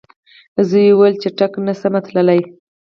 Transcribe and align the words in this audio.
زوی 0.69 0.83
یې 0.87 0.93
وویل 0.95 1.15
چټک 1.23 1.51
نه 1.65 1.73
سمه 1.81 1.99
تللای 2.05 2.41